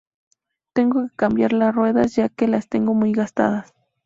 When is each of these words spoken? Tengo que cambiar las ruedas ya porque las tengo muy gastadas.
Tengo 0.73 1.03
que 1.09 1.15
cambiar 1.15 1.53
las 1.53 1.75
ruedas 1.75 2.15
ya 2.15 2.25
porque 2.27 2.47
las 2.47 2.67
tengo 2.67 2.95
muy 2.95 3.11
gastadas. 3.13 3.71